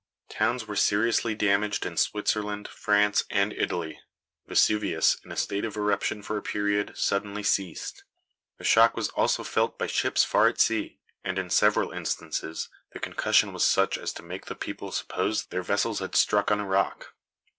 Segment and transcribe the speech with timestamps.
[0.29, 3.99] Towns were seriously damaged in Switzerland, France and Italy.
[4.47, 8.03] Vesuvius, in a state of eruption for a period, suddenly ceased.
[8.57, 12.99] The shock was also felt by ships far at sea, and, in several instances, the
[12.99, 16.65] concussion was such as to make the people suppose their vessels had struck on a
[16.65, 17.13] rock.